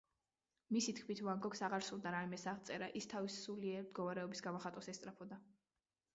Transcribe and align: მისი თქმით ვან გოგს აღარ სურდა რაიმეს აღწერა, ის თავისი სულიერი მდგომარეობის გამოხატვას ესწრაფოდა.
მისი 0.75 0.93
თქმით 0.99 1.19
ვან 1.27 1.43
გოგს 1.43 1.61
აღარ 1.67 1.85
სურდა 1.89 2.13
რაიმეს 2.15 2.47
აღწერა, 2.55 2.89
ის 3.01 3.09
თავისი 3.13 3.43
სულიერი 3.45 3.85
მდგომარეობის 3.85 4.45
გამოხატვას 4.49 4.93
ესწრაფოდა. 4.97 5.41